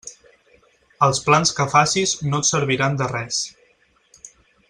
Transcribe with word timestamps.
Els 1.07 1.19
plans 1.25 1.51
que 1.59 1.67
facis 1.73 2.15
no 2.31 2.41
et 2.45 2.49
serviran 2.53 2.99
de 3.03 3.13
res. 3.13 3.43